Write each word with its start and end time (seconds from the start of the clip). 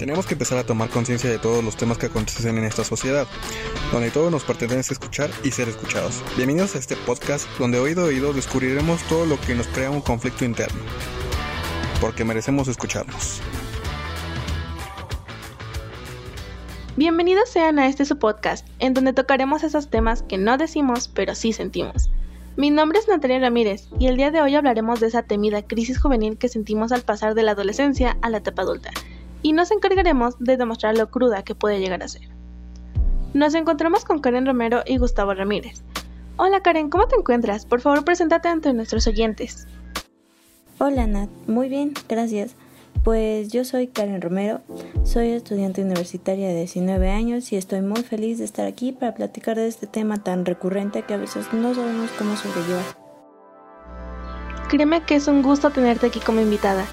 Tenemos 0.00 0.24
que 0.24 0.32
empezar 0.32 0.56
a 0.56 0.64
tomar 0.64 0.88
conciencia 0.88 1.28
de 1.28 1.38
todos 1.38 1.62
los 1.62 1.76
temas 1.76 1.98
que 1.98 2.06
acontecen 2.06 2.56
en 2.56 2.64
esta 2.64 2.84
sociedad, 2.84 3.26
donde 3.92 4.10
todos 4.10 4.32
nos 4.32 4.44
pertenece 4.44 4.94
escuchar 4.94 5.28
y 5.44 5.50
ser 5.50 5.68
escuchados. 5.68 6.22
Bienvenidos 6.38 6.74
a 6.74 6.78
este 6.78 6.96
podcast 6.96 7.46
donde 7.58 7.78
oído 7.78 8.04
oído 8.04 8.32
descubriremos 8.32 9.02
todo 9.10 9.26
lo 9.26 9.38
que 9.38 9.54
nos 9.54 9.66
crea 9.66 9.90
un 9.90 10.00
conflicto 10.00 10.46
interno, 10.46 10.80
porque 12.00 12.24
merecemos 12.24 12.66
escucharnos. 12.66 13.42
Bienvenidos 16.96 17.50
sean 17.50 17.78
a 17.78 17.86
este 17.86 18.06
su 18.06 18.16
podcast, 18.16 18.66
en 18.78 18.94
donde 18.94 19.12
tocaremos 19.12 19.64
esos 19.64 19.90
temas 19.90 20.22
que 20.22 20.38
no 20.38 20.56
decimos 20.56 21.08
pero 21.08 21.34
sí 21.34 21.52
sentimos. 21.52 22.08
Mi 22.56 22.70
nombre 22.70 22.98
es 22.98 23.06
Natalia 23.06 23.38
Ramírez 23.38 23.88
y 23.98 24.06
el 24.06 24.16
día 24.16 24.30
de 24.30 24.40
hoy 24.40 24.54
hablaremos 24.54 24.98
de 24.98 25.08
esa 25.08 25.24
temida 25.24 25.60
crisis 25.60 26.00
juvenil 26.00 26.38
que 26.38 26.48
sentimos 26.48 26.90
al 26.90 27.02
pasar 27.02 27.34
de 27.34 27.42
la 27.42 27.52
adolescencia 27.52 28.16
a 28.22 28.30
la 28.30 28.38
etapa 28.38 28.62
adulta 28.62 28.92
y 29.42 29.52
nos 29.52 29.70
encargaremos 29.70 30.38
de 30.38 30.56
demostrar 30.56 30.96
lo 30.96 31.10
cruda 31.10 31.42
que 31.42 31.54
puede 31.54 31.80
llegar 31.80 32.02
a 32.02 32.08
ser. 32.08 32.28
Nos 33.32 33.54
encontramos 33.54 34.04
con 34.04 34.20
Karen 34.20 34.46
Romero 34.46 34.82
y 34.86 34.98
Gustavo 34.98 35.34
Ramírez. 35.34 35.82
Hola 36.36 36.62
Karen, 36.62 36.90
¿cómo 36.90 37.06
te 37.06 37.16
encuentras? 37.16 37.66
Por 37.66 37.80
favor, 37.80 38.04
preséntate 38.04 38.48
ante 38.48 38.72
nuestros 38.72 39.06
oyentes. 39.06 39.66
Hola 40.78 41.06
Nat, 41.06 41.28
muy 41.46 41.68
bien, 41.68 41.92
gracias. 42.08 42.54
Pues 43.04 43.50
yo 43.50 43.64
soy 43.64 43.86
Karen 43.86 44.20
Romero, 44.20 44.60
soy 45.04 45.28
estudiante 45.28 45.82
universitaria 45.82 46.48
de 46.48 46.56
19 46.56 47.10
años 47.10 47.52
y 47.52 47.56
estoy 47.56 47.82
muy 47.82 48.02
feliz 48.02 48.38
de 48.38 48.44
estar 48.44 48.66
aquí 48.66 48.92
para 48.92 49.14
platicar 49.14 49.56
de 49.56 49.68
este 49.68 49.86
tema 49.86 50.22
tan 50.22 50.44
recurrente 50.44 51.02
que 51.02 51.14
a 51.14 51.18
veces 51.18 51.52
no 51.52 51.74
sabemos 51.74 52.10
cómo 52.18 52.36
sobrellevar. 52.36 52.84
Créeme 54.68 55.02
que 55.02 55.16
es 55.16 55.28
un 55.28 55.42
gusto 55.42 55.70
tenerte 55.70 56.06
aquí 56.06 56.20
como 56.20 56.40
invitada. 56.40 56.86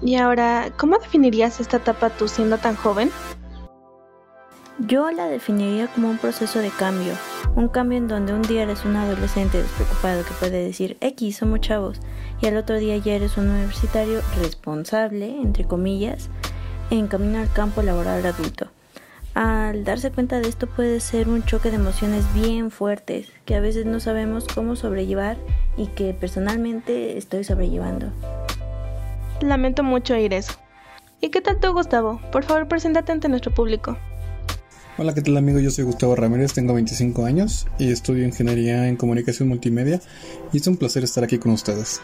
Y 0.00 0.16
ahora, 0.16 0.72
¿cómo 0.76 0.98
definirías 0.98 1.60
esta 1.60 1.78
etapa 1.78 2.10
tú 2.10 2.28
siendo 2.28 2.58
tan 2.58 2.76
joven? 2.76 3.10
Yo 4.78 5.10
la 5.10 5.26
definiría 5.26 5.88
como 5.88 6.08
un 6.08 6.18
proceso 6.18 6.60
de 6.60 6.70
cambio, 6.70 7.12
un 7.56 7.66
cambio 7.66 7.98
en 7.98 8.06
donde 8.06 8.32
un 8.32 8.42
día 8.42 8.62
eres 8.62 8.84
un 8.84 8.94
adolescente 8.94 9.60
despreocupado 9.60 10.24
que 10.24 10.34
puede 10.34 10.64
decir 10.64 10.96
X, 11.00 11.38
somos 11.38 11.60
chavos, 11.60 12.00
y 12.40 12.46
al 12.46 12.56
otro 12.56 12.76
día 12.76 12.96
ya 12.96 13.14
eres 13.14 13.36
un 13.38 13.48
universitario 13.48 14.20
responsable, 14.40 15.40
entre 15.42 15.64
comillas, 15.64 16.28
en 16.90 17.08
camino 17.08 17.40
al 17.40 17.52
campo 17.52 17.82
laboral 17.82 18.24
adulto. 18.24 18.68
Al 19.34 19.82
darse 19.82 20.12
cuenta 20.12 20.38
de 20.38 20.48
esto 20.48 20.68
puede 20.68 21.00
ser 21.00 21.28
un 21.28 21.44
choque 21.44 21.70
de 21.70 21.76
emociones 21.76 22.24
bien 22.32 22.70
fuertes 22.70 23.32
que 23.46 23.56
a 23.56 23.60
veces 23.60 23.84
no 23.84 23.98
sabemos 23.98 24.46
cómo 24.52 24.76
sobrellevar 24.76 25.38
y 25.76 25.88
que 25.88 26.14
personalmente 26.14 27.18
estoy 27.18 27.42
sobrellevando. 27.42 28.12
Lamento 29.40 29.82
mucho 29.82 30.14
oír 30.14 30.34
eso. 30.34 30.52
¿Y 31.20 31.30
qué 31.30 31.40
tal 31.40 31.60
tú, 31.60 31.72
Gustavo? 31.72 32.20
Por 32.32 32.44
favor, 32.44 32.68
preséntate 32.68 33.12
ante 33.12 33.28
nuestro 33.28 33.52
público. 33.52 33.96
Hola, 34.96 35.14
¿qué 35.14 35.22
tal 35.22 35.36
amigo? 35.36 35.60
Yo 35.60 35.70
soy 35.70 35.84
Gustavo 35.84 36.16
Ramírez, 36.16 36.52
tengo 36.52 36.74
25 36.74 37.24
años 37.24 37.66
y 37.78 37.92
estudio 37.92 38.24
Ingeniería 38.24 38.88
en 38.88 38.96
Comunicación 38.96 39.48
Multimedia 39.48 40.00
y 40.52 40.56
es 40.56 40.66
un 40.66 40.76
placer 40.76 41.04
estar 41.04 41.22
aquí 41.22 41.38
con 41.38 41.52
ustedes. 41.52 42.00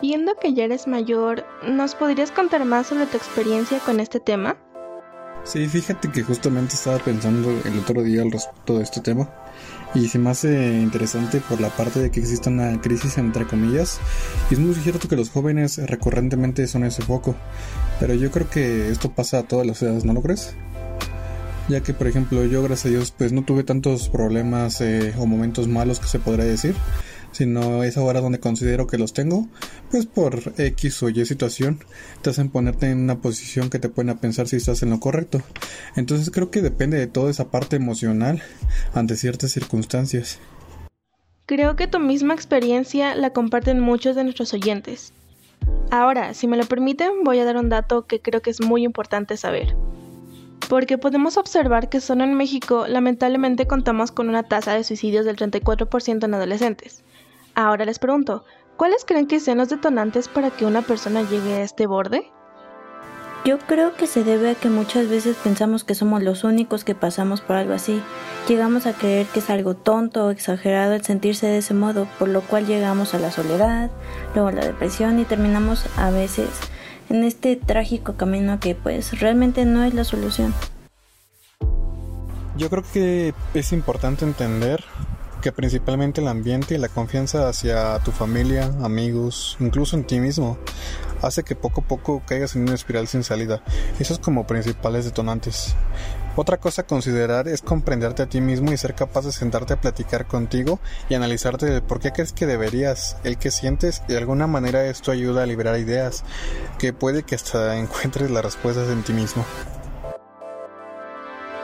Viendo 0.00 0.34
que 0.40 0.54
ya 0.54 0.64
eres 0.64 0.86
mayor, 0.86 1.44
¿nos 1.66 1.96
podrías 1.96 2.30
contar 2.30 2.64
más 2.64 2.86
sobre 2.86 3.06
tu 3.06 3.16
experiencia 3.16 3.80
con 3.80 3.98
este 3.98 4.20
tema? 4.20 4.56
Sí, 5.44 5.66
fíjate 5.66 6.10
que 6.10 6.22
justamente 6.22 6.74
estaba 6.74 6.98
pensando 6.98 7.50
el 7.50 7.78
otro 7.78 8.02
día 8.02 8.22
al 8.22 8.30
respecto 8.30 8.78
de 8.78 8.84
este 8.84 9.00
tema 9.00 9.28
y 9.94 10.08
se 10.08 10.18
me 10.18 10.30
hace 10.30 10.78
interesante 10.78 11.40
por 11.40 11.60
la 11.60 11.68
parte 11.70 11.98
de 11.98 12.10
que 12.10 12.20
existe 12.20 12.48
una 12.48 12.80
crisis 12.80 13.18
entre 13.18 13.46
comillas 13.46 13.98
y 14.50 14.54
es 14.54 14.60
muy 14.60 14.74
cierto 14.74 15.08
que 15.08 15.16
los 15.16 15.30
jóvenes 15.30 15.78
recurrentemente 15.78 16.66
son 16.68 16.84
ese 16.84 17.02
foco 17.02 17.34
pero 17.98 18.14
yo 18.14 18.30
creo 18.30 18.48
que 18.48 18.90
esto 18.90 19.10
pasa 19.10 19.40
a 19.40 19.42
todas 19.42 19.66
las 19.66 19.82
edades 19.82 20.04
¿no 20.04 20.12
lo 20.12 20.22
crees? 20.22 20.54
ya 21.68 21.80
que 21.80 21.92
por 21.92 22.06
ejemplo 22.06 22.44
yo 22.44 22.62
gracias 22.62 22.86
a 22.86 22.88
Dios 22.90 23.14
pues 23.16 23.32
no 23.32 23.42
tuve 23.42 23.64
tantos 23.64 24.08
problemas 24.08 24.80
eh, 24.80 25.12
o 25.18 25.26
momentos 25.26 25.66
malos 25.66 25.98
que 25.98 26.06
se 26.06 26.20
podría 26.20 26.44
decir 26.44 26.76
sino 27.32 27.82
es 27.84 27.96
ahora 27.96 28.20
donde 28.20 28.40
considero 28.40 28.86
que 28.86 28.98
los 28.98 29.12
tengo, 29.12 29.48
pues 29.90 30.06
por 30.06 30.52
X 30.56 31.02
o 31.02 31.08
Y 31.08 31.24
situación 31.26 31.80
te 32.22 32.30
hacen 32.30 32.50
ponerte 32.50 32.90
en 32.90 32.98
una 32.98 33.20
posición 33.20 33.70
que 33.70 33.78
te 33.78 33.88
pone 33.88 34.12
a 34.12 34.20
pensar 34.20 34.48
si 34.48 34.56
estás 34.56 34.82
en 34.82 34.90
lo 34.90 35.00
correcto. 35.00 35.42
Entonces 35.96 36.30
creo 36.30 36.50
que 36.50 36.62
depende 36.62 36.98
de 36.98 37.06
toda 37.06 37.30
esa 37.30 37.50
parte 37.50 37.76
emocional 37.76 38.42
ante 38.94 39.16
ciertas 39.16 39.52
circunstancias. 39.52 40.38
Creo 41.46 41.74
que 41.74 41.88
tu 41.88 41.98
misma 41.98 42.34
experiencia 42.34 43.14
la 43.14 43.30
comparten 43.30 43.80
muchos 43.80 44.14
de 44.14 44.22
nuestros 44.22 44.54
oyentes. 44.54 45.12
Ahora, 45.90 46.34
si 46.34 46.46
me 46.46 46.56
lo 46.56 46.64
permiten, 46.66 47.24
voy 47.24 47.40
a 47.40 47.44
dar 47.44 47.56
un 47.56 47.68
dato 47.68 48.06
que 48.06 48.20
creo 48.20 48.40
que 48.40 48.50
es 48.50 48.60
muy 48.60 48.84
importante 48.84 49.36
saber. 49.36 49.74
Porque 50.68 50.98
podemos 50.98 51.36
observar 51.36 51.88
que 51.88 52.00
solo 52.00 52.22
en 52.22 52.34
México 52.34 52.86
lamentablemente 52.86 53.66
contamos 53.66 54.12
con 54.12 54.28
una 54.28 54.44
tasa 54.44 54.74
de 54.74 54.84
suicidios 54.84 55.24
del 55.24 55.36
34% 55.36 56.24
en 56.24 56.34
adolescentes. 56.34 57.02
Ahora 57.62 57.84
les 57.84 57.98
pregunto, 57.98 58.42
¿cuáles 58.78 59.04
creen 59.04 59.26
que 59.26 59.38
sean 59.38 59.58
los 59.58 59.68
detonantes 59.68 60.28
para 60.28 60.50
que 60.50 60.64
una 60.64 60.80
persona 60.80 61.20
llegue 61.20 61.56
a 61.56 61.62
este 61.62 61.86
borde? 61.86 62.32
Yo 63.44 63.58
creo 63.58 63.94
que 63.94 64.06
se 64.06 64.24
debe 64.24 64.52
a 64.52 64.54
que 64.54 64.70
muchas 64.70 65.10
veces 65.10 65.36
pensamos 65.36 65.84
que 65.84 65.94
somos 65.94 66.22
los 66.22 66.42
únicos 66.42 66.84
que 66.84 66.94
pasamos 66.94 67.42
por 67.42 67.56
algo 67.56 67.74
así. 67.74 68.00
Llegamos 68.48 68.86
a 68.86 68.94
creer 68.94 69.26
que 69.26 69.40
es 69.40 69.50
algo 69.50 69.74
tonto 69.74 70.24
o 70.24 70.30
exagerado 70.30 70.94
el 70.94 71.04
sentirse 71.04 71.48
de 71.48 71.58
ese 71.58 71.74
modo, 71.74 72.08
por 72.18 72.28
lo 72.28 72.40
cual 72.40 72.66
llegamos 72.66 73.12
a 73.12 73.18
la 73.18 73.30
soledad, 73.30 73.90
luego 74.32 74.48
a 74.48 74.52
la 74.52 74.64
depresión 74.64 75.18
y 75.18 75.26
terminamos 75.26 75.84
a 75.98 76.10
veces 76.10 76.48
en 77.10 77.24
este 77.24 77.56
trágico 77.56 78.14
camino 78.14 78.58
que 78.58 78.74
pues 78.74 79.20
realmente 79.20 79.66
no 79.66 79.84
es 79.84 79.92
la 79.92 80.04
solución. 80.04 80.54
Yo 82.56 82.70
creo 82.70 82.84
que 82.90 83.34
es 83.52 83.72
importante 83.74 84.24
entender 84.24 84.82
que 85.40 85.52
principalmente 85.52 86.20
el 86.20 86.28
ambiente 86.28 86.74
y 86.74 86.78
la 86.78 86.88
confianza 86.88 87.48
hacia 87.48 87.98
tu 88.00 88.12
familia, 88.12 88.70
amigos, 88.82 89.56
incluso 89.60 89.96
en 89.96 90.04
ti 90.04 90.20
mismo, 90.20 90.58
hace 91.22 91.42
que 91.42 91.56
poco 91.56 91.80
a 91.80 91.84
poco 91.84 92.22
caigas 92.26 92.56
en 92.56 92.62
una 92.62 92.74
espiral 92.74 93.08
sin 93.08 93.24
salida. 93.24 93.62
Esos 93.98 94.18
como 94.18 94.46
principales 94.46 95.04
detonantes. 95.04 95.74
Otra 96.36 96.58
cosa 96.58 96.82
a 96.82 96.86
considerar 96.86 97.48
es 97.48 97.62
comprenderte 97.62 98.22
a 98.22 98.28
ti 98.28 98.40
mismo 98.40 98.72
y 98.72 98.76
ser 98.76 98.94
capaz 98.94 99.24
de 99.24 99.32
sentarte 99.32 99.74
a 99.74 99.80
platicar 99.80 100.26
contigo 100.26 100.78
y 101.08 101.14
analizarte 101.14 101.66
de 101.66 101.82
por 101.82 102.00
qué 102.00 102.12
crees 102.12 102.32
que 102.32 102.46
deberías, 102.46 103.16
el 103.24 103.36
que 103.36 103.50
sientes 103.50 104.02
y 104.08 104.12
de 104.12 104.18
alguna 104.18 104.46
manera 104.46 104.86
esto 104.86 105.10
ayuda 105.10 105.42
a 105.42 105.46
liberar 105.46 105.78
ideas, 105.78 106.24
que 106.78 106.92
puede 106.92 107.24
que 107.24 107.34
hasta 107.34 107.76
encuentres 107.78 108.30
las 108.30 108.44
respuestas 108.44 108.88
en 108.88 109.02
ti 109.02 109.12
mismo. 109.12 109.44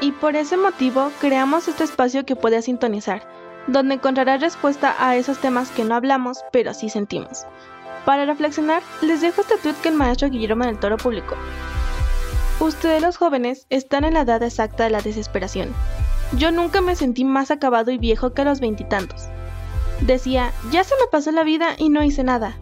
Y 0.00 0.12
por 0.12 0.34
ese 0.34 0.56
motivo 0.56 1.12
creamos 1.20 1.68
este 1.68 1.84
espacio 1.84 2.24
que 2.24 2.34
puedes 2.34 2.64
sintonizar 2.64 3.31
donde 3.66 3.94
encontrarás 3.94 4.40
respuesta 4.40 4.94
a 4.98 5.16
esos 5.16 5.38
temas 5.38 5.70
que 5.70 5.84
no 5.84 5.94
hablamos, 5.94 6.44
pero 6.52 6.74
sí 6.74 6.88
sentimos. 6.88 7.46
Para 8.04 8.24
reflexionar, 8.24 8.82
les 9.00 9.20
dejo 9.20 9.42
este 9.42 9.56
tweet 9.58 9.74
que 9.82 9.88
el 9.88 9.94
maestro 9.94 10.28
Guillermo 10.28 10.64
del 10.64 10.78
Toro 10.78 10.96
publicó. 10.96 11.36
Ustedes 12.60 13.02
los 13.02 13.16
jóvenes 13.16 13.66
están 13.70 14.04
en 14.04 14.14
la 14.14 14.22
edad 14.22 14.42
exacta 14.42 14.84
de 14.84 14.90
la 14.90 15.00
desesperación. 15.00 15.72
Yo 16.36 16.50
nunca 16.50 16.80
me 16.80 16.96
sentí 16.96 17.24
más 17.24 17.50
acabado 17.50 17.90
y 17.90 17.98
viejo 17.98 18.32
que 18.32 18.42
a 18.42 18.44
los 18.44 18.60
veintitantos. 18.60 19.26
Decía, 20.00 20.52
ya 20.70 20.82
se 20.82 20.94
me 20.96 21.06
pasó 21.10 21.30
la 21.30 21.44
vida 21.44 21.74
y 21.78 21.88
no 21.88 22.02
hice 22.02 22.24
nada. 22.24 22.56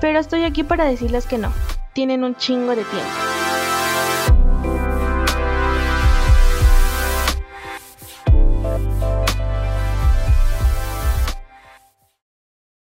Pero 0.00 0.18
estoy 0.18 0.44
aquí 0.44 0.64
para 0.64 0.84
decirles 0.84 1.26
que 1.26 1.38
no, 1.38 1.52
tienen 1.92 2.24
un 2.24 2.36
chingo 2.36 2.70
de 2.70 2.84
tiempo. 2.84 3.31